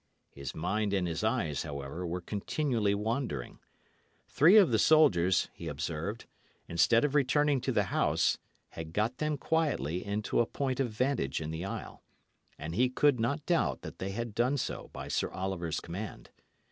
[0.31, 3.59] His mind and his eyes, however, were continually wandering.
[4.27, 6.25] Three of the soldiers, he observed,
[6.67, 11.39] instead of returning to the house, had got them quietly into a point of vantage
[11.39, 12.01] in the aisle;
[12.57, 16.31] and he could not doubt that they had done so by Sir Oliver's command.